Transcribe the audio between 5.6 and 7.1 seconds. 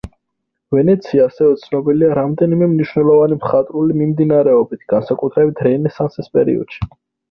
რენესანსის პერიოდში.